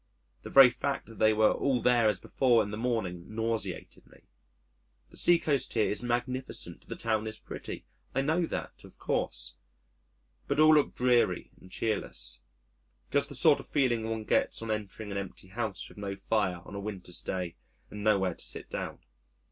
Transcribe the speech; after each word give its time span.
The 0.41 0.49
very 0.49 0.71
fact 0.71 1.05
that 1.05 1.19
they 1.19 1.31
were 1.31 1.51
all 1.51 1.79
there 1.79 2.07
as 2.07 2.19
before 2.19 2.63
in 2.63 2.71
the 2.71 2.75
morning 2.75 3.35
nauseated 3.35 4.07
me. 4.07 4.21
The 5.11 5.17
sea 5.17 5.37
coast 5.37 5.73
here 5.73 5.87
is 5.91 6.01
magnificent, 6.01 6.87
the 6.87 6.95
town 6.95 7.27
is 7.27 7.37
pretty 7.37 7.85
I 8.15 8.21
know 8.21 8.47
that, 8.47 8.83
of 8.83 8.97
course. 8.97 9.53
But 10.47 10.59
all 10.59 10.73
looked 10.73 10.95
dreary 10.97 11.51
and 11.61 11.69
cheerless 11.71 12.41
just 13.11 13.29
the 13.29 13.35
sort 13.35 13.59
of 13.59 13.67
feeling 13.67 14.09
one 14.09 14.23
gets 14.23 14.63
on 14.63 14.71
entering 14.71 15.11
an 15.11 15.19
empty 15.19 15.49
house 15.49 15.87
with 15.87 15.99
no 15.99 16.15
fire 16.15 16.61
on 16.65 16.73
a 16.73 16.79
winter's 16.79 17.21
day 17.21 17.55
and 17.91 18.03
nowhere 18.03 18.33
to 18.33 18.43
sit 18.43 18.71
down.... 18.71 19.01